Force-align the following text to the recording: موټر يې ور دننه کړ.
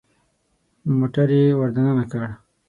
موټر 0.97 1.27
يې 1.37 1.43
ور 1.57 1.69
دننه 1.75 2.05
کړ. 2.11 2.21